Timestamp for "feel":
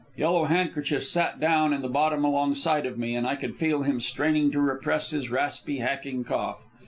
3.55-3.83